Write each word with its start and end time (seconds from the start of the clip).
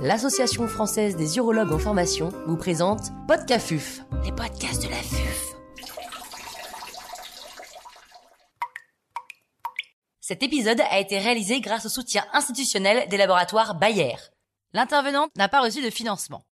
l'Association 0.00 0.68
française 0.68 1.16
des 1.16 1.38
urologues 1.38 1.72
en 1.72 1.78
formation 1.78 2.32
vous 2.46 2.56
présente 2.56 3.10
Podcafuf, 3.26 4.00
les 4.24 4.30
podcasts 4.30 4.84
de 4.84 4.88
la 4.88 4.96
FUF. 4.96 5.54
Cet 10.20 10.42
épisode 10.42 10.80
a 10.80 11.00
été 11.00 11.18
réalisé 11.18 11.60
grâce 11.60 11.86
au 11.86 11.88
soutien 11.88 12.24
institutionnel 12.32 13.08
des 13.08 13.16
laboratoires 13.16 13.74
Bayer. 13.74 14.14
L'intervenante 14.72 15.30
n'a 15.36 15.48
pas 15.48 15.62
reçu 15.62 15.82
de 15.82 15.90
financement. 15.90 16.44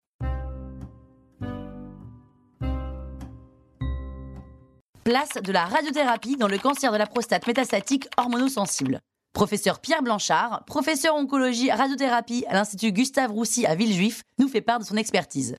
Place 5.05 5.35
de 5.41 5.53
la 5.53 5.67
radiothérapie 5.67 6.37
dans 6.37 6.49
le 6.49 6.59
cancer 6.59 6.91
de 6.91 6.97
la 6.97 7.07
prostate 7.07 7.47
métastatique 7.47 8.09
hormonosensible. 8.17 9.01
Professeur 9.37 9.81
Pierre 9.81 10.03
Blanchard, 10.03 10.65
professeur 10.65 11.15
oncologie 11.15 11.71
radiothérapie 11.71 12.47
à 12.49 12.55
l'Institut 12.55 12.91
Gustave 12.91 13.31
Roussy 13.31 13.67
à 13.67 13.75
Villejuif, 13.75 14.23
nous 14.39 14.49
fait 14.49 14.63
part 14.63 14.79
de 14.79 14.85
son 14.85 14.97
expertise. 14.97 15.57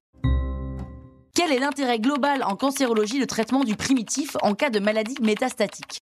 Quel 1.35 1.51
est 1.51 1.59
l'intérêt 1.59 1.99
global 1.99 2.41
en 2.41 2.55
cancérologie 2.55 3.19
de 3.19 3.25
traitement 3.25 3.63
du 3.63 3.75
primitif 3.75 4.35
en 4.41 4.55
cas 4.55 4.71
de 4.71 4.79
maladie 4.79 5.13
métastatique? 5.21 5.99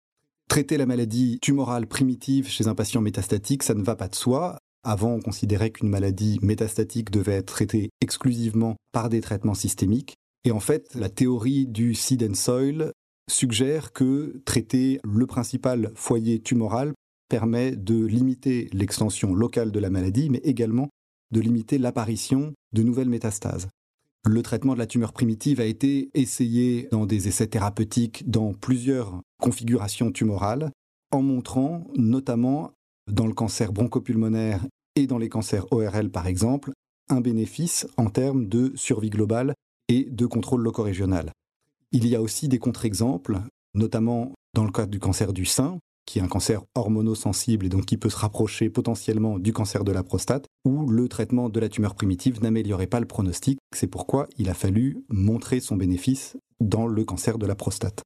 Traiter 0.47 0.77
la 0.77 0.85
maladie 0.85 1.39
tumorale 1.41 1.87
primitive 1.87 2.47
chez 2.47 2.67
un 2.67 2.75
patient 2.75 3.01
métastatique, 3.01 3.63
ça 3.63 3.73
ne 3.73 3.81
va 3.81 3.95
pas 3.95 4.07
de 4.07 4.13
soi. 4.13 4.59
Avant, 4.83 5.13
on 5.13 5.19
considérait 5.19 5.71
qu'une 5.71 5.89
maladie 5.89 6.37
métastatique 6.43 7.09
devait 7.09 7.37
être 7.37 7.53
traitée 7.53 7.89
exclusivement 8.01 8.75
par 8.91 9.09
des 9.09 9.21
traitements 9.21 9.55
systémiques. 9.55 10.13
Et 10.45 10.51
en 10.51 10.59
fait, 10.59 10.93
la 10.93 11.09
théorie 11.09 11.65
du 11.65 11.95
seed 11.95 12.21
and 12.21 12.35
soil 12.35 12.91
suggère 13.27 13.93
que 13.93 14.43
traiter 14.45 14.99
le 15.03 15.25
principal 15.25 15.91
foyer 15.95 16.39
tumoral 16.39 16.93
permet 17.33 17.71
de 17.75 18.05
limiter 18.05 18.69
l'extension 18.73 19.33
locale 19.33 19.71
de 19.71 19.79
la 19.79 19.89
maladie, 19.89 20.29
mais 20.29 20.41
également 20.43 20.89
de 21.31 21.39
limiter 21.39 21.79
l'apparition 21.79 22.53
de 22.73 22.83
nouvelles 22.83 23.09
métastases. 23.09 23.69
Le 24.23 24.43
traitement 24.43 24.75
de 24.75 24.77
la 24.77 24.85
tumeur 24.85 25.13
primitive 25.13 25.59
a 25.59 25.65
été 25.65 26.11
essayé 26.13 26.87
dans 26.91 27.07
des 27.07 27.27
essais 27.27 27.47
thérapeutiques 27.47 28.29
dans 28.29 28.53
plusieurs 28.53 29.19
configurations 29.41 30.11
tumorales, 30.11 30.69
en 31.09 31.23
montrant 31.23 31.87
notamment 31.95 32.69
dans 33.11 33.25
le 33.25 33.33
cancer 33.33 33.73
bronchopulmonaire 33.73 34.67
et 34.95 35.07
dans 35.07 35.17
les 35.17 35.29
cancers 35.29 35.65
ORL 35.73 36.11
par 36.11 36.27
exemple, 36.27 36.71
un 37.09 37.19
bénéfice 37.19 37.87
en 37.97 38.11
termes 38.11 38.47
de 38.47 38.73
survie 38.75 39.09
globale 39.09 39.55
et 39.87 40.03
de 40.03 40.27
contrôle 40.27 40.61
locorégional. 40.61 41.31
Il 41.91 42.07
y 42.07 42.15
a 42.15 42.21
aussi 42.21 42.47
des 42.47 42.59
contre-exemples, 42.59 43.39
notamment 43.73 44.33
dans 44.53 44.65
le 44.65 44.71
cas 44.71 44.85
du 44.85 44.99
cancer 44.99 45.33
du 45.33 45.45
sein, 45.45 45.79
qui 46.05 46.19
est 46.19 46.21
un 46.21 46.27
cancer 46.27 46.61
hormonosensible 46.75 47.65
et 47.65 47.69
donc 47.69 47.85
qui 47.85 47.97
peut 47.97 48.09
se 48.09 48.17
rapprocher 48.17 48.69
potentiellement 48.69 49.39
du 49.39 49.53
cancer 49.53 49.83
de 49.83 49.91
la 49.91 50.03
prostate, 50.03 50.47
où 50.65 50.87
le 50.87 51.07
traitement 51.07 51.49
de 51.49 51.59
la 51.59 51.69
tumeur 51.69 51.95
primitive 51.95 52.41
n'améliorait 52.41 52.87
pas 52.87 52.99
le 52.99 53.05
pronostic. 53.05 53.59
C'est 53.73 53.87
pourquoi 53.87 54.27
il 54.37 54.49
a 54.49 54.53
fallu 54.53 55.03
montrer 55.09 55.59
son 55.59 55.75
bénéfice 55.75 56.37
dans 56.59 56.87
le 56.87 57.03
cancer 57.03 57.37
de 57.37 57.45
la 57.45 57.55
prostate. 57.55 58.03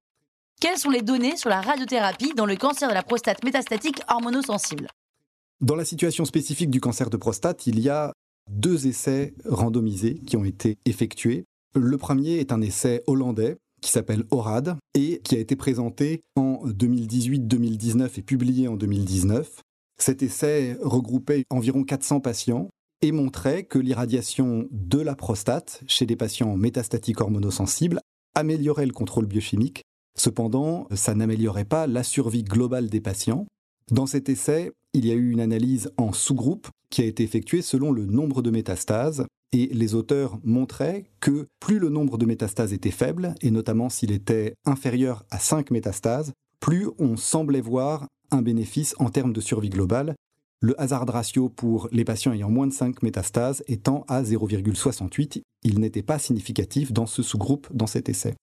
Quelles 0.60 0.78
sont 0.78 0.90
les 0.90 1.04
données 1.04 1.38
sur 1.38 1.50
la 1.50 1.62
radiothérapie 1.62 2.34
dans 2.36 2.48
le 2.48 2.56
cancer 2.56 2.90
de 2.90 2.94
la 2.94 3.04
prostate 3.04 3.44
métastatique 3.44 4.02
hormonosensible? 4.10 4.88
Dans 5.62 5.76
la 5.76 5.86
situation 5.86 6.26
spécifique 6.26 6.70
du 6.70 6.80
cancer 6.80 7.10
de 7.10 7.18
prostate, 7.18 7.68
il 7.68 7.80
y 7.80 7.90
a 7.90 8.14
deux 8.50 8.88
essais 8.88 9.34
randomisés 9.46 10.16
qui 10.26 10.38
ont 10.38 10.46
été 10.46 10.78
effectués. 10.86 11.46
Le 11.76 11.98
premier 11.98 12.38
est 12.38 12.52
un 12.52 12.62
essai 12.62 13.04
hollandais 13.08 13.58
qui 13.82 13.92
s'appelle 13.92 14.26
ORAD 14.32 14.78
et 14.94 15.22
qui 15.24 15.36
a 15.36 15.40
été 15.40 15.56
présenté 15.56 16.22
en 16.36 16.66
2018-2019 16.66 18.10
et 18.18 18.22
publié 18.22 18.68
en 18.68 18.76
2019. 18.76 19.62
Cet 20.00 20.24
essai 20.24 20.78
regroupait 20.82 21.44
environ 21.50 21.84
400 21.84 22.20
patients 22.20 22.70
et 23.02 23.12
montrait 23.12 23.64
que 23.64 23.80
l'irradiation 23.80 24.68
de 24.72 25.00
la 25.00 25.16
prostate 25.16 25.82
chez 25.88 26.06
des 26.06 26.16
patients 26.16 26.56
métastatiques 26.56 27.22
hormonosensibles 27.22 28.00
améliorait 28.36 28.86
le 28.86 28.94
contrôle 28.94 29.26
biochimique. 29.26 29.84
Cependant, 30.18 30.88
ça 30.94 31.14
n'améliorait 31.14 31.66
pas 31.66 31.86
la 31.86 32.04
survie 32.04 32.44
globale 32.44 32.90
des 32.90 33.02
patients. 33.02 33.46
Dans 33.92 34.08
cet 34.08 34.30
essai, 34.30 34.72
il 34.94 35.06
y 35.06 35.12
a 35.12 35.16
eu 35.16 35.32
une 35.32 35.40
analyse 35.40 35.92
en 35.98 36.12
sous-groupe 36.12 36.68
qui 36.90 37.02
a 37.02 37.06
été 37.06 37.24
effectuée 37.24 37.62
selon 37.62 37.92
le 37.92 38.06
nombre 38.06 38.42
de 38.42 38.50
métastases 38.50 39.26
et 39.54 39.68
les 39.68 39.96
auteurs 39.96 40.40
montraient 40.44 41.06
que 41.20 41.48
plus 41.60 41.80
le 41.80 41.90
nombre 41.90 42.18
de 42.18 42.26
métastases 42.26 42.74
était 42.74 42.92
faible, 42.92 43.36
et 43.42 43.52
notamment 43.52 43.90
s'il 43.90 44.12
était 44.12 44.56
inférieur 44.66 45.24
à 45.32 45.40
5 45.40 45.72
métastases, 45.72 46.34
plus 46.60 46.90
on 47.00 47.18
semblait 47.18 47.62
voir 47.62 48.08
un 48.32 48.42
bénéfice 48.42 48.96
en 49.00 49.10
termes 49.10 49.34
de 49.34 49.42
survie 49.42 49.70
globale, 49.70 50.16
le 50.60 50.80
hazard 50.82 51.08
ratio 51.08 51.50
pour 51.50 51.88
les 51.92 52.04
patients 52.04 52.34
ayant 52.34 52.50
moins 52.50 52.68
de 52.68 52.74
5 52.74 53.04
métastases 53.04 53.64
étant 53.68 54.06
à 54.08 54.24
0,68. 54.24 55.44
Il 55.64 55.80
n'était 55.80 56.02
pas 56.02 56.20
significatif 56.20 56.92
dans 56.92 57.06
ce 57.06 57.22
sous-groupe 57.22 57.68
dans 57.72 57.88
cet 57.88 58.10
essai. 58.10 58.34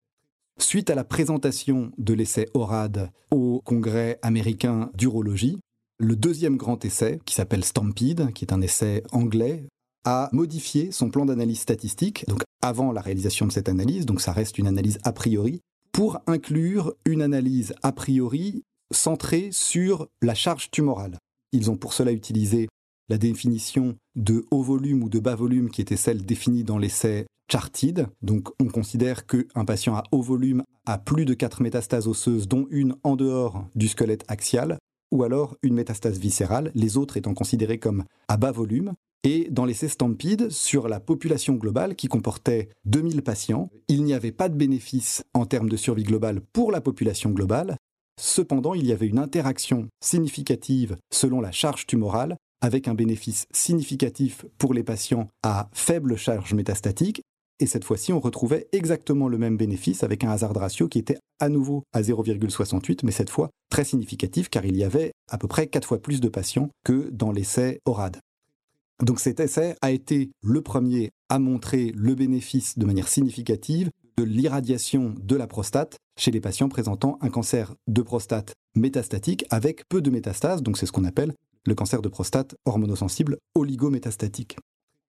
Suite 0.59 0.91
à 0.91 0.95
la 0.95 1.03
présentation 1.03 1.91
de 1.99 2.15
l'essai 2.15 2.49
ORAD 2.55 3.11
au 3.33 3.61
Congrès 3.65 4.21
américain 4.23 4.91
d'urologie, 4.95 5.59
le 5.99 6.15
deuxième 6.15 6.57
grand 6.57 6.85
essai, 6.85 7.19
qui 7.25 7.35
s'appelle 7.35 7.65
Stampede, 7.65 8.33
qui 8.33 8.45
est 8.45 8.53
un 8.53 8.61
essai 8.61 9.03
anglais, 9.11 9.65
a 10.05 10.29
modifié 10.33 10.93
son 10.93 11.11
plan 11.11 11.25
d'analyse 11.25 11.61
statistique, 11.61 12.25
donc 12.29 12.43
avant 12.63 12.93
la 12.93 13.01
réalisation 13.01 13.47
de 13.47 13.53
cette 13.53 13.69
analyse, 13.69 14.07
donc 14.07 14.21
ça 14.21 14.33
reste 14.33 14.59
une 14.59 14.67
analyse 14.67 14.99
a 15.05 15.13
priori, 15.13 15.61
pour 15.93 16.19
inclure 16.27 16.95
une 17.05 17.23
analyse 17.23 17.75
a 17.83 17.93
priori 17.93 18.63
centrée 18.93 19.51
sur 19.53 20.09
la 20.23 20.35
charge 20.35 20.71
tumorale. 20.71 21.19
Ils 21.53 21.71
ont 21.71 21.77
pour 21.77 21.93
cela 21.93 22.13
utilisé 22.13 22.69
la 23.09 23.19
définition 23.19 23.97
de 24.17 24.45
haut 24.51 24.63
volume 24.63 25.03
ou 25.03 25.09
de 25.09 25.19
bas 25.19 25.35
volume 25.35 25.71
qui 25.71 25.83
était 25.83 25.97
celle 25.97 26.25
définie 26.25 26.65
dans 26.65 26.79
l'essai 26.79 27.27
Charted. 27.51 28.09
Donc 28.23 28.49
on 28.59 28.67
considère 28.67 29.27
qu'un 29.27 29.65
patient 29.65 29.95
à 29.95 30.03
haut 30.11 30.23
volume 30.23 30.63
a 30.87 30.99
plus 30.99 31.25
de 31.25 31.35
4 31.35 31.63
métastases 31.63 32.09
osseuses, 32.09 32.49
dont 32.49 32.67
une 32.71 32.97
en 33.03 33.17
dehors 33.17 33.67
du 33.75 33.89
squelette 33.89 34.25
axial, 34.29 34.79
ou 35.15 35.23
alors 35.23 35.57
une 35.63 35.75
métastase 35.75 36.19
viscérale, 36.19 36.73
les 36.75 36.97
autres 36.97 37.17
étant 37.17 37.35
considérés 37.35 37.79
comme 37.79 38.05
à 38.27 38.37
bas 38.37 38.51
volume. 38.51 38.95
Et 39.23 39.49
dans 39.49 39.65
l'essai 39.65 39.89
Stampede, 39.89 40.51
sur 40.51 40.89
la 40.89 40.99
population 40.99 41.55
globale 41.55 41.95
qui 41.95 42.09
comportait 42.09 42.69
2000 42.85 43.23
patients, 43.23 43.71
il 43.87 44.03
n'y 44.03 44.13
avait 44.13 44.33
pas 44.33 44.49
de 44.49 44.57
bénéfice 44.57 45.25
en 45.33 45.47
termes 45.47 45.69
de 45.69 45.77
survie 45.77 46.03
globale 46.03 46.41
pour 46.53 46.73
la 46.73 46.81
population 46.81 47.31
globale. 47.31 47.77
Cependant, 48.21 48.75
il 48.75 48.87
y 48.87 48.93
avait 48.93 49.07
une 49.07 49.21
interaction 49.21 49.87
significative 50.03 50.97
selon 51.13 51.41
la 51.41 51.53
charge 51.53 51.87
tumorale, 51.87 52.37
avec 52.61 52.89
un 52.89 52.95
bénéfice 52.95 53.47
significatif 53.53 54.45
pour 54.59 54.75
les 54.75 54.83
patients 54.83 55.29
à 55.45 55.69
faible 55.73 56.17
charge 56.17 56.55
métastatique. 56.55 57.23
Et 57.61 57.67
cette 57.67 57.85
fois-ci, 57.85 58.13
on 58.13 58.21
retrouvait 58.21 58.69
exactement 58.73 59.29
le 59.29 59.39
même 59.39 59.57
bénéfice 59.57 60.03
avec 60.03 60.25
un 60.25 60.31
hazard 60.31 60.55
ratio 60.55 60.89
qui 60.89 60.99
était 60.99 61.19
à 61.39 61.49
nouveau 61.49 61.85
à 61.93 62.03
0,68, 62.03 63.01
mais 63.05 63.13
cette 63.13 63.31
fois 63.31 63.51
très 63.71 63.85
significatif 63.85 64.49
car 64.49 64.65
il 64.65 64.77
y 64.77 64.85
avait 64.85 65.13
à 65.31 65.39
peu 65.39 65.47
près 65.47 65.69
4 65.69 65.87
fois 65.87 65.99
plus 65.99 66.21
de 66.21 66.29
patients 66.29 66.71
que 66.85 67.09
dans 67.11 67.31
l'essai 67.31 67.81
ORAD. 67.85 68.19
Donc 69.03 69.21
cet 69.21 69.41
essai 69.41 69.77
a 69.83 69.91
été 69.91 70.31
le 70.43 70.63
premier 70.63 71.11
à 71.29 71.39
montrer 71.39 71.93
le 71.95 72.15
bénéfice 72.15 72.79
de 72.79 72.87
manière 72.87 73.09
significative 73.09 73.91
de 74.17 74.23
l'irradiation 74.23 75.15
de 75.21 75.37
la 75.37 75.47
prostate 75.47 75.99
chez 76.17 76.31
les 76.31 76.41
patients 76.41 76.69
présentant 76.69 77.19
un 77.21 77.31
cancer 77.31 77.75
de 77.89 78.03
prostate 78.03 78.55
métastatique 78.77 79.45
avec 79.51 79.89
peu 79.89 80.01
de 80.01 80.11
métastases, 80.11 80.63
donc 80.63 80.79
c'est 80.79 80.87
ce 80.87 80.93
qu'on 80.93 81.05
appelle 81.05 81.35
le 81.67 81.75
cancer 81.75 82.03
de 82.03 82.09
prostate 82.09 82.55
hormonosensible 82.65 83.39
oligométastatique. 83.55 84.57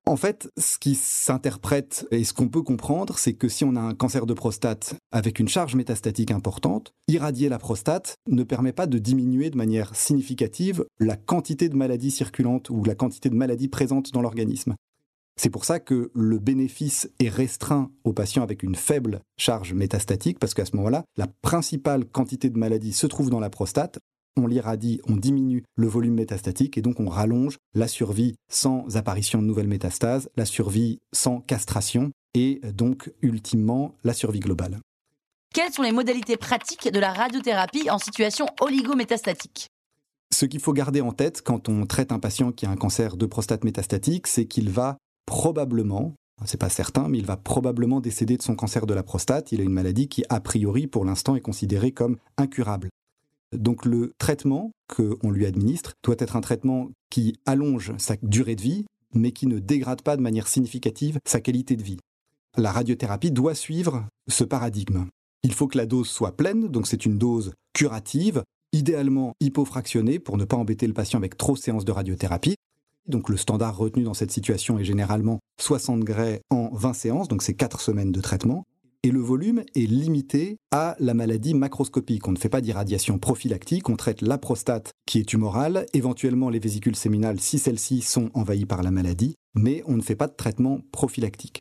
En 0.08 0.16
fait, 0.16 0.50
ce 0.56 0.78
qui 0.78 0.94
s'interprète 0.94 2.06
et 2.10 2.24
ce 2.24 2.32
qu'on 2.32 2.48
peut 2.48 2.62
comprendre, 2.62 3.18
c'est 3.18 3.34
que 3.34 3.46
si 3.46 3.62
on 3.66 3.76
a 3.76 3.80
un 3.80 3.92
cancer 3.92 4.24
de 4.24 4.32
prostate 4.32 4.94
avec 5.12 5.38
une 5.38 5.48
charge 5.48 5.74
métastatique 5.74 6.30
importante, 6.30 6.94
irradier 7.08 7.50
la 7.50 7.58
prostate 7.58 8.16
ne 8.26 8.42
permet 8.42 8.72
pas 8.72 8.86
de 8.86 8.98
diminuer 8.98 9.50
de 9.50 9.58
manière 9.58 9.94
significative 9.94 10.86
la 10.98 11.16
quantité 11.16 11.68
de 11.68 11.76
maladies 11.76 12.10
circulantes 12.10 12.70
ou 12.70 12.84
la 12.84 12.94
quantité 12.94 13.28
de 13.28 13.34
maladies 13.34 13.68
présentes 13.68 14.10
dans 14.10 14.22
l'organisme. 14.22 14.76
C'est 15.36 15.50
pour 15.50 15.66
ça 15.66 15.78
que 15.78 16.10
le 16.14 16.38
bénéfice 16.38 17.10
est 17.20 17.28
restreint 17.28 17.90
aux 18.04 18.14
patients 18.14 18.42
avec 18.42 18.62
une 18.62 18.76
faible 18.76 19.20
charge 19.36 19.74
métastatique, 19.74 20.38
parce 20.38 20.54
qu'à 20.54 20.64
ce 20.64 20.74
moment-là, 20.76 21.04
la 21.18 21.26
principale 21.42 22.06
quantité 22.06 22.48
de 22.48 22.58
maladies 22.58 22.94
se 22.94 23.06
trouve 23.06 23.28
dans 23.28 23.40
la 23.40 23.50
prostate, 23.50 23.98
on 24.38 24.46
l'irradie, 24.46 25.00
on 25.08 25.16
diminue 25.16 25.64
le 25.76 25.86
volume 25.86 26.14
métastatique 26.14 26.78
et 26.78 26.82
donc 26.82 27.00
on 27.00 27.08
rallonge 27.08 27.58
la 27.74 27.88
survie 27.88 28.36
sans 28.50 28.96
apparition 28.96 29.42
de 29.42 29.46
nouvelles 29.46 29.68
métastases, 29.68 30.28
la 30.36 30.44
survie 30.44 30.98
sans 31.12 31.40
castration 31.40 32.10
et 32.34 32.60
donc 32.72 33.12
ultimement 33.22 33.94
la 34.04 34.14
survie 34.14 34.40
globale. 34.40 34.78
Quelles 35.54 35.72
sont 35.72 35.82
les 35.82 35.92
modalités 35.92 36.36
pratiques 36.36 36.92
de 36.92 37.00
la 37.00 37.12
radiothérapie 37.12 37.90
en 37.90 37.98
situation 37.98 38.46
oligométastatique? 38.60 39.68
Ce 40.30 40.44
qu'il 40.44 40.60
faut 40.60 40.74
garder 40.74 41.00
en 41.00 41.12
tête 41.12 41.42
quand 41.42 41.68
on 41.68 41.86
traite 41.86 42.12
un 42.12 42.18
patient 42.18 42.52
qui 42.52 42.66
a 42.66 42.70
un 42.70 42.76
cancer 42.76 43.16
de 43.16 43.26
prostate 43.26 43.64
métastatique, 43.64 44.26
c'est 44.26 44.46
qu'il 44.46 44.68
va 44.70 44.98
probablement, 45.24 46.14
c'est 46.44 46.60
pas 46.60 46.68
certain, 46.68 47.08
mais 47.08 47.18
il 47.18 47.24
va 47.24 47.38
probablement 47.38 48.00
décéder 48.00 48.36
de 48.36 48.42
son 48.42 48.54
cancer 48.54 48.86
de 48.86 48.94
la 48.94 49.02
prostate. 49.02 49.52
Il 49.52 49.60
a 49.60 49.64
une 49.64 49.72
maladie 49.72 50.08
qui, 50.08 50.22
a 50.28 50.40
priori, 50.40 50.86
pour 50.86 51.04
l'instant, 51.06 51.34
est 51.34 51.40
considérée 51.40 51.92
comme 51.92 52.18
incurable. 52.36 52.88
Donc 53.56 53.84
le 53.84 54.12
traitement 54.18 54.72
qu'on 54.94 55.30
lui 55.30 55.46
administre 55.46 55.94
doit 56.02 56.16
être 56.18 56.36
un 56.36 56.40
traitement 56.40 56.90
qui 57.10 57.36
allonge 57.46 57.92
sa 57.98 58.16
durée 58.22 58.56
de 58.56 58.62
vie, 58.62 58.84
mais 59.14 59.32
qui 59.32 59.46
ne 59.46 59.58
dégrade 59.58 60.02
pas 60.02 60.16
de 60.16 60.22
manière 60.22 60.48
significative 60.48 61.18
sa 61.24 61.40
qualité 61.40 61.76
de 61.76 61.82
vie. 61.82 61.98
La 62.56 62.72
radiothérapie 62.72 63.30
doit 63.30 63.54
suivre 63.54 64.06
ce 64.28 64.44
paradigme. 64.44 65.06
Il 65.42 65.52
faut 65.52 65.68
que 65.68 65.78
la 65.78 65.86
dose 65.86 66.08
soit 66.08 66.36
pleine, 66.36 66.68
donc 66.68 66.86
c'est 66.86 67.06
une 67.06 67.16
dose 67.16 67.52
curative, 67.72 68.42
idéalement 68.72 69.32
hypofractionnée 69.40 70.18
pour 70.18 70.36
ne 70.36 70.44
pas 70.44 70.56
embêter 70.56 70.86
le 70.86 70.92
patient 70.92 71.18
avec 71.18 71.36
trop 71.36 71.54
de 71.54 71.58
séances 71.58 71.84
de 71.84 71.92
radiothérapie. 71.92 72.56
Donc 73.06 73.30
le 73.30 73.36
standard 73.36 73.76
retenu 73.76 74.02
dans 74.02 74.14
cette 74.14 74.32
situation 74.32 74.78
est 74.78 74.84
généralement 74.84 75.38
60 75.60 76.00
grès 76.00 76.42
en 76.50 76.68
20 76.74 76.92
séances, 76.92 77.28
donc 77.28 77.42
c'est 77.42 77.54
4 77.54 77.80
semaines 77.80 78.12
de 78.12 78.20
traitement. 78.20 78.64
Et 79.04 79.12
le 79.12 79.20
volume 79.20 79.62
est 79.76 79.86
limité 79.86 80.56
à 80.72 80.96
la 80.98 81.14
maladie 81.14 81.54
macroscopique. 81.54 82.26
On 82.26 82.32
ne 82.32 82.38
fait 82.38 82.48
pas 82.48 82.60
d'irradiation 82.60 83.18
prophylactique, 83.18 83.88
on 83.88 83.94
traite 83.94 84.22
la 84.22 84.38
prostate 84.38 84.90
qui 85.06 85.20
est 85.20 85.24
tumorale, 85.24 85.86
éventuellement 85.94 86.50
les 86.50 86.58
vésicules 86.58 86.96
séminales 86.96 87.38
si 87.38 87.60
celles-ci 87.60 88.02
sont 88.02 88.30
envahies 88.34 88.66
par 88.66 88.82
la 88.82 88.90
maladie, 88.90 89.36
mais 89.54 89.84
on 89.86 89.96
ne 89.96 90.02
fait 90.02 90.16
pas 90.16 90.26
de 90.26 90.34
traitement 90.34 90.80
prophylactique. 90.90 91.60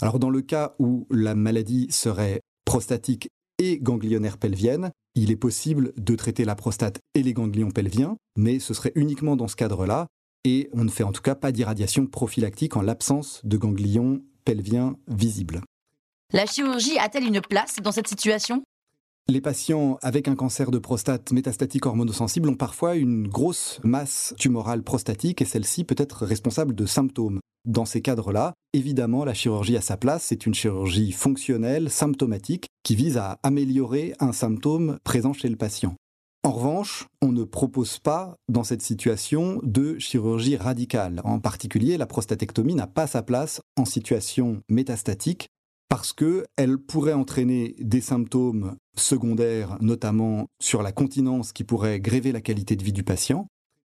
Alors 0.00 0.20
dans 0.20 0.30
le 0.30 0.40
cas 0.40 0.76
où 0.78 1.08
la 1.10 1.34
maladie 1.34 1.88
serait 1.90 2.40
prostatique 2.64 3.28
et 3.58 3.78
ganglionnaire 3.80 4.38
pelvienne, 4.38 4.92
il 5.16 5.32
est 5.32 5.36
possible 5.36 5.92
de 5.96 6.14
traiter 6.14 6.44
la 6.44 6.54
prostate 6.54 7.00
et 7.16 7.24
les 7.24 7.32
ganglions 7.32 7.72
pelviens, 7.72 8.16
mais 8.36 8.60
ce 8.60 8.72
serait 8.72 8.92
uniquement 8.94 9.34
dans 9.34 9.48
ce 9.48 9.56
cadre-là, 9.56 10.06
et 10.44 10.68
on 10.72 10.84
ne 10.84 10.90
fait 10.90 11.02
en 11.02 11.10
tout 11.10 11.22
cas 11.22 11.34
pas 11.34 11.50
d'irradiation 11.50 12.06
prophylactique 12.06 12.76
en 12.76 12.82
l'absence 12.82 13.40
de 13.42 13.56
ganglions 13.56 14.22
pelviens 14.44 14.96
visibles. 15.08 15.60
La 16.34 16.44
chirurgie 16.44 16.98
a-t-elle 16.98 17.24
une 17.24 17.40
place 17.40 17.76
dans 17.82 17.90
cette 17.90 18.06
situation? 18.06 18.62
Les 19.28 19.40
patients 19.40 19.96
avec 20.02 20.28
un 20.28 20.36
cancer 20.36 20.70
de 20.70 20.76
prostate 20.76 21.32
métastatique 21.32 21.86
hormonosensible 21.86 22.50
ont 22.50 22.54
parfois 22.54 22.96
une 22.96 23.26
grosse 23.26 23.80
masse 23.82 24.34
tumorale 24.38 24.82
prostatique 24.82 25.40
et 25.40 25.46
celle-ci 25.46 25.84
peut 25.84 25.94
être 25.96 26.26
responsable 26.26 26.74
de 26.74 26.84
symptômes. 26.84 27.40
Dans 27.64 27.86
ces 27.86 28.02
cadres-là, 28.02 28.52
évidemment, 28.74 29.24
la 29.24 29.32
chirurgie 29.32 29.78
à 29.78 29.80
sa 29.80 29.96
place, 29.96 30.24
c'est 30.24 30.44
une 30.44 30.52
chirurgie 30.52 31.12
fonctionnelle, 31.12 31.88
symptomatique, 31.88 32.66
qui 32.82 32.94
vise 32.94 33.16
à 33.16 33.38
améliorer 33.42 34.12
un 34.20 34.32
symptôme 34.32 34.98
présent 35.04 35.32
chez 35.32 35.48
le 35.48 35.56
patient. 35.56 35.96
En 36.44 36.52
revanche, 36.52 37.06
on 37.22 37.32
ne 37.32 37.44
propose 37.44 38.00
pas, 38.00 38.36
dans 38.50 38.64
cette 38.64 38.82
situation, 38.82 39.60
de 39.62 39.98
chirurgie 39.98 40.58
radicale. 40.58 41.22
En 41.24 41.40
particulier, 41.40 41.96
la 41.96 42.06
prostatectomie 42.06 42.74
n'a 42.74 42.86
pas 42.86 43.06
sa 43.06 43.22
place 43.22 43.62
en 43.78 43.86
situation 43.86 44.60
métastatique 44.68 45.48
parce 45.88 46.12
qu'elle 46.12 46.78
pourrait 46.78 47.12
entraîner 47.12 47.74
des 47.78 48.00
symptômes 48.00 48.76
secondaires, 48.96 49.76
notamment 49.80 50.46
sur 50.60 50.82
la 50.82 50.92
continence 50.92 51.52
qui 51.52 51.64
pourrait 51.64 52.00
gréver 52.00 52.32
la 52.32 52.40
qualité 52.40 52.76
de 52.76 52.84
vie 52.84 52.92
du 52.92 53.04
patient, 53.04 53.46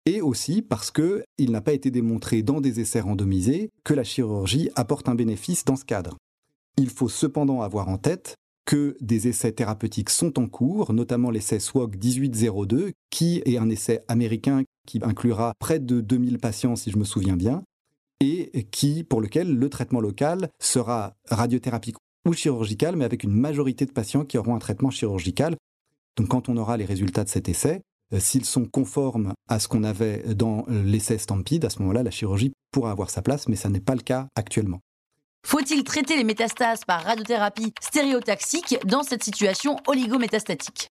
et 0.06 0.20
aussi 0.20 0.62
parce 0.62 0.90
qu'il 0.90 1.50
n'a 1.50 1.60
pas 1.60 1.72
été 1.72 1.90
démontré 1.90 2.42
dans 2.42 2.60
des 2.60 2.80
essais 2.80 3.00
randomisés 3.00 3.70
que 3.84 3.94
la 3.94 4.04
chirurgie 4.04 4.70
apporte 4.74 5.08
un 5.08 5.14
bénéfice 5.14 5.64
dans 5.64 5.76
ce 5.76 5.84
cadre. 5.84 6.16
Il 6.76 6.88
faut 6.88 7.08
cependant 7.08 7.60
avoir 7.60 7.88
en 7.88 7.98
tête 7.98 8.36
que 8.64 8.96
des 9.00 9.28
essais 9.28 9.52
thérapeutiques 9.52 10.10
sont 10.10 10.38
en 10.38 10.46
cours, 10.46 10.92
notamment 10.92 11.30
l'essai 11.30 11.58
SWOG 11.58 11.96
1802, 12.02 12.92
qui 13.10 13.42
est 13.44 13.58
un 13.58 13.68
essai 13.68 14.00
américain 14.08 14.62
qui 14.86 15.00
inclura 15.02 15.52
près 15.58 15.78
de 15.78 16.00
2000 16.00 16.38
patients, 16.38 16.76
si 16.76 16.90
je 16.90 16.96
me 16.96 17.04
souviens 17.04 17.36
bien, 17.36 17.64
et 18.22 18.64
qui, 18.64 19.04
pour 19.04 19.20
lequel 19.20 19.54
le 19.54 19.68
traitement 19.68 20.00
local 20.00 20.48
sera 20.60 21.14
radiothérapique 21.28 21.96
ou 22.26 22.32
chirurgical, 22.32 22.96
mais 22.96 23.04
avec 23.04 23.24
une 23.24 23.32
majorité 23.32 23.84
de 23.84 23.92
patients 23.92 24.24
qui 24.24 24.38
auront 24.38 24.54
un 24.54 24.60
traitement 24.60 24.90
chirurgical. 24.90 25.56
Donc 26.16 26.28
quand 26.28 26.48
on 26.48 26.56
aura 26.56 26.76
les 26.76 26.84
résultats 26.84 27.24
de 27.24 27.28
cet 27.28 27.48
essai, 27.48 27.82
euh, 28.12 28.20
s'ils 28.20 28.44
sont 28.44 28.64
conformes 28.66 29.32
à 29.48 29.58
ce 29.58 29.68
qu'on 29.68 29.84
avait 29.84 30.34
dans 30.34 30.64
l'essai 30.68 31.18
Stampede, 31.18 31.64
à 31.64 31.70
ce 31.70 31.80
moment-là, 31.80 32.02
la 32.02 32.10
chirurgie 32.10 32.52
pourra 32.70 32.90
avoir 32.90 33.10
sa 33.10 33.22
place, 33.22 33.48
mais 33.48 33.56
ça 33.56 33.68
n'est 33.68 33.80
pas 33.80 33.94
le 33.94 34.02
cas 34.02 34.28
actuellement. 34.36 34.80
Faut-il 35.44 35.82
traiter 35.82 36.16
les 36.16 36.24
métastases 36.24 36.84
par 36.84 37.02
radiothérapie 37.02 37.72
stéréotaxique 37.80 38.78
dans 38.86 39.02
cette 39.02 39.24
situation 39.24 39.76
oligométastatique? 39.88 40.90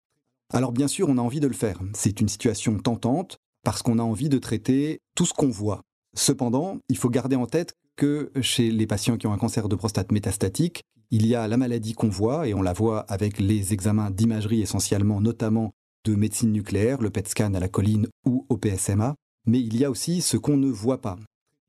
Alors 0.53 0.73
bien 0.73 0.89
sûr, 0.89 1.09
on 1.09 1.17
a 1.17 1.23
envie 1.23 1.41
de 1.41 1.49
le 1.49 1.55
faire. 1.55 1.81
C'est 1.95 2.21
une 2.21 2.29
situation 2.29 2.79
tentante 2.79 3.39
parce 3.65 3.83
qu'on 3.83 3.99
a 3.99 4.03
envie 4.03 4.29
de 4.29 4.39
traiter 4.39 5.01
tout 5.17 5.25
ce 5.25 5.33
qu'on 5.33 5.49
voit. 5.49 5.81
Cependant, 6.15 6.79
il 6.89 6.97
faut 6.97 7.11
garder 7.11 7.37
en 7.37 7.47
tête 7.47 7.75
que 7.97 8.31
chez 8.41 8.71
les 8.71 8.87
patients 8.87 9.17
qui 9.17 9.27
ont 9.27 9.33
un 9.33 9.39
cancer 9.39 9.69
de 9.69 9.77
prostate 9.77 10.13
métastatique, 10.13 10.83
il 11.11 11.27
y 11.27 11.35
a 11.35 11.47
la 11.49 11.57
maladie 11.57 11.93
qu'on 11.93 12.09
voit, 12.09 12.49
et 12.49 12.55
on 12.55 12.63
la 12.63 12.73
voit 12.73 13.01
avec 13.01 13.39
les 13.39 13.73
examens 13.73 14.11
d'imagerie 14.11 14.63
essentiellement, 14.63 15.21
notamment 15.21 15.73
de 16.05 16.15
médecine 16.15 16.53
nucléaire, 16.53 17.01
le 17.01 17.11
PET 17.11 17.29
scan 17.29 17.55
à 17.55 17.61
la 17.61 17.69
colline 17.69 18.09
ou 18.27 18.47
au 18.49 18.57
PSMA, 18.57 19.15
mais 19.47 19.61
il 19.61 19.77
y 19.77 19.85
a 19.85 19.91
aussi 19.91 20.23
ce 20.23 20.37
qu'on 20.37 20.57
ne 20.57 20.71
voit 20.71 21.01
pas. 21.01 21.17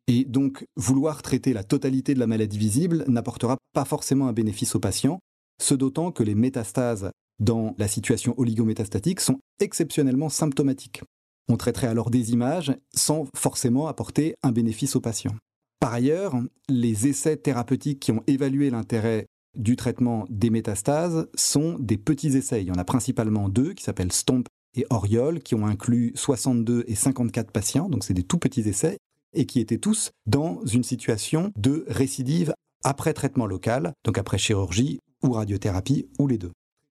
Et 0.07 0.24
donc, 0.25 0.65
vouloir 0.75 1.21
traiter 1.21 1.53
la 1.53 1.63
totalité 1.63 2.13
de 2.13 2.19
la 2.19 2.27
maladie 2.27 2.57
visible 2.57 3.06
n'apportera 3.07 3.57
pas 3.74 3.86
forcément 3.86 4.27
un 4.27 4.33
bénéfice 4.33 4.75
au 4.75 4.80
patient, 4.80 5.19
ce 5.62 5.74
d'autant 5.74 6.12
que 6.12 6.24
les 6.24 6.36
métastases 6.36 7.09
dans 7.39 7.75
la 7.77 7.88
situation 7.88 8.33
oligométastatique 8.38 9.19
sont 9.19 9.39
exceptionnellement 9.59 10.30
symptomatiques. 10.30 11.01
On 11.47 11.57
traiterait 11.57 11.88
alors 11.88 12.09
des 12.09 12.33
images 12.33 12.75
sans 12.94 13.25
forcément 13.36 13.88
apporter 13.88 14.36
un 14.44 14.51
bénéfice 14.51 14.95
au 14.95 15.01
patient. 15.01 15.36
Par 15.80 15.94
ailleurs, 15.94 16.36
les 16.68 17.07
essais 17.07 17.38
thérapeutiques 17.38 18.00
qui 18.00 18.12
ont 18.12 18.24
évalué 18.27 18.69
l'intérêt 18.69 19.27
du 19.56 19.75
traitement 19.75 20.25
des 20.30 20.50
métastases 20.50 21.27
sont 21.36 21.77
des 21.80 21.97
petits 21.97 22.36
essais. 22.36 22.62
Il 22.62 22.68
y 22.68 22.71
en 22.71 22.80
a 22.80 22.83
principalement 22.83 23.50
deux 23.50 23.74
qui 23.74 23.83
s'appellent 23.83 24.12
STOMP 24.12 24.45
et 24.75 24.86
Oriole, 24.89 25.42
qui 25.42 25.56
ont 25.56 25.65
inclus 25.65 26.12
62 26.15 26.83
et 26.88 26.95
54 26.95 27.51
patients, 27.51 27.89
donc 27.89 28.03
c'est 28.03 28.13
des 28.13 28.24
tout 28.24 28.39
petits 28.39 28.68
essais, 28.68 28.97
et 29.33 29.45
qui 29.45 29.59
étaient 29.59 29.77
tous 29.77 30.12
dans 30.25 30.65
une 30.65 30.83
situation 30.83 31.51
de 31.56 31.86
récidive 31.88 32.53
après 32.83 33.13
traitement 33.13 33.45
local, 33.45 33.94
donc 34.03 34.18
après 34.18 34.38
chirurgie 34.38 35.00
ou 35.24 35.31
radiothérapie, 35.31 36.07
ou 36.19 36.27
les 36.27 36.38
deux. 36.38 36.51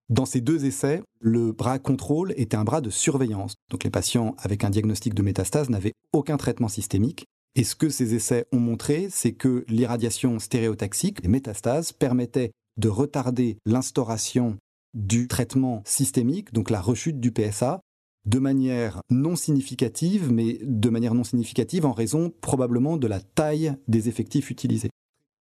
Dans 0.09 0.25
ces 0.25 0.41
deux 0.41 0.65
essais, 0.67 1.03
le 1.21 1.51
bras 1.51 1.81
contrôle 1.81 2.33
était 2.37 2.57
un 2.57 2.63
bras 2.63 2.81
de 2.81 2.91
surveillance. 2.91 3.55
Donc 3.71 3.83
les 3.83 3.91
patients 3.91 4.37
avec 4.39 4.63
un 4.63 4.71
diagnostic 4.71 5.15
de 5.15 5.23
métastase 5.23 5.69
n'avaient 5.69 5.95
aucun 6.13 6.37
traitement 6.37 6.69
systémique. 6.69 7.27
Et 7.57 7.65
ce 7.65 7.75
que 7.75 7.89
ces 7.89 8.15
essais 8.15 8.47
ont 8.53 8.61
montré, 8.61 9.09
c'est 9.11 9.33
que 9.33 9.65
l'irradiation 9.67 10.39
stéréotaxique, 10.39 11.23
les 11.23 11.29
métastases, 11.29 11.93
permettait 11.93 12.53
de 12.77 12.89
retarder 12.89 13.59
l'instauration 13.65 14.59
du 14.95 15.27
traitement 15.27 15.83
systémique, 15.85 16.53
donc 16.53 16.71
la 16.71 16.81
rechute 16.81 17.19
du 17.19 17.33
PSA, 17.33 17.81
de 18.27 18.39
manière 18.39 19.01
non 19.11 19.35
significative, 19.35 20.31
mais 20.31 20.59
de 20.63 20.89
manière 20.89 21.15
non 21.15 21.25
significative 21.25 21.87
en 21.87 21.93
raison 21.93 22.33
probablement 22.41 22.97
de 22.97 23.07
la 23.07 23.21
taille 23.21 23.75
des 23.89 24.09
effectifs 24.09 24.51
utilisés. 24.51 24.91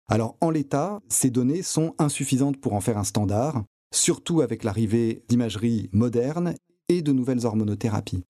Alors 0.08 0.36
en 0.41 0.50
l'état, 0.50 1.00
ces 1.08 1.30
données 1.30 1.63
sont 1.63 1.96
insuffisantes 1.98 2.58
pour 2.58 2.74
en 2.74 2.82
faire 2.82 2.98
un 2.98 3.03
standard, 3.03 3.63
surtout 3.93 4.41
avec 4.41 4.63
l'arrivée 4.63 5.24
d'imagerie 5.27 5.89
moderne 5.91 6.55
et 6.89 7.01
de 7.01 7.12
nouvelles 7.12 7.45
hormonothérapies. 7.45 8.24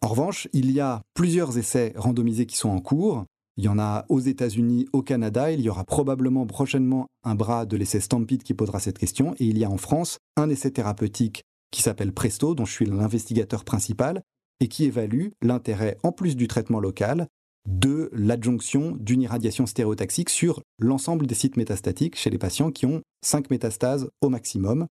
En 0.00 0.08
revanche, 0.08 0.48
il 0.52 0.70
y 0.70 0.80
a 0.80 1.02
plusieurs 1.14 1.58
essais 1.58 1.92
randomisés 1.96 2.46
qui 2.46 2.56
sont 2.56 2.70
en 2.70 2.80
cours. 2.80 3.24
Il 3.56 3.64
y 3.64 3.68
en 3.68 3.78
a 3.78 4.06
aux 4.08 4.20
États-Unis, 4.20 4.86
au 4.92 5.02
Canada. 5.02 5.52
Il 5.52 5.60
y 5.60 5.68
aura 5.68 5.84
probablement 5.84 6.46
prochainement 6.46 7.06
un 7.24 7.34
bras 7.34 7.66
de 7.66 7.76
l'essai 7.76 8.00
Stampede 8.00 8.42
qui 8.42 8.54
posera 8.54 8.80
cette 8.80 8.98
question. 8.98 9.34
Et 9.38 9.44
il 9.44 9.58
y 9.58 9.64
a 9.64 9.70
en 9.70 9.76
France 9.76 10.18
un 10.36 10.48
essai 10.48 10.70
thérapeutique 10.70 11.42
qui 11.70 11.82
s'appelle 11.82 12.12
Presto, 12.12 12.54
dont 12.54 12.64
je 12.64 12.72
suis 12.72 12.86
l'investigateur 12.86 13.64
principal, 13.64 14.22
et 14.60 14.68
qui 14.68 14.84
évalue 14.84 15.28
l'intérêt, 15.42 15.98
en 16.02 16.12
plus 16.12 16.36
du 16.36 16.48
traitement 16.48 16.80
local, 16.80 17.26
de 17.68 18.08
l'adjonction 18.12 18.96
d'une 18.98 19.22
irradiation 19.22 19.66
stéréotaxique 19.66 20.30
sur 20.30 20.62
l'ensemble 20.78 21.26
des 21.26 21.34
sites 21.34 21.58
métastatiques 21.58 22.16
chez 22.16 22.30
les 22.30 22.38
patients 22.38 22.70
qui 22.70 22.86
ont 22.86 23.02
5 23.22 23.50
métastases 23.50 24.08
au 24.22 24.30
maximum. 24.30 24.86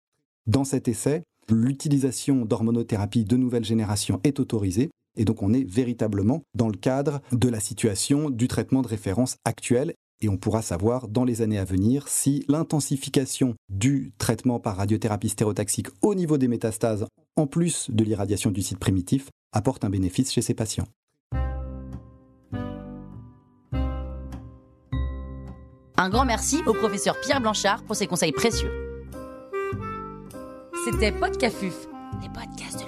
Dans 0.47 0.63
cet 0.63 0.87
essai, 0.87 1.23
l'utilisation 1.49 2.45
d'hormonothérapie 2.45 3.25
de 3.25 3.35
nouvelle 3.35 3.65
génération 3.65 4.19
est 4.23 4.39
autorisée. 4.39 4.91
Et 5.17 5.25
donc 5.25 5.41
on 5.41 5.53
est 5.53 5.63
véritablement 5.63 6.43
dans 6.53 6.67
le 6.67 6.77
cadre 6.77 7.21
de 7.31 7.49
la 7.49 7.59
situation 7.59 8.29
du 8.29 8.47
traitement 8.47 8.83
de 8.83 8.87
référence 8.87 9.37
actuel. 9.43 9.93
Et 10.21 10.29
on 10.29 10.37
pourra 10.37 10.61
savoir 10.61 11.07
dans 11.07 11.23
les 11.23 11.41
années 11.41 11.57
à 11.57 11.65
venir 11.65 12.07
si 12.07 12.45
l'intensification 12.47 13.55
du 13.69 14.13
traitement 14.19 14.59
par 14.59 14.77
radiothérapie 14.77 15.29
stérotaxique 15.29 15.87
au 16.01 16.13
niveau 16.13 16.37
des 16.37 16.47
métastases, 16.47 17.07
en 17.35 17.47
plus 17.47 17.89
de 17.89 18.03
l'irradiation 18.03 18.51
du 18.51 18.61
site 18.61 18.79
primitif, 18.79 19.29
apporte 19.51 19.83
un 19.83 19.89
bénéfice 19.89 20.31
chez 20.31 20.41
ces 20.41 20.53
patients. 20.53 20.87
Un 25.97 26.09
grand 26.09 26.25
merci 26.25 26.61
au 26.67 26.73
professeur 26.73 27.19
Pierre 27.21 27.41
Blanchard 27.41 27.83
pour 27.83 27.95
ses 27.95 28.05
conseils 28.05 28.33
précieux. 28.33 28.84
C'était 30.85 31.11
Podcafuf, 31.11 31.87
les 32.21 32.29
podcasts. 32.29 32.84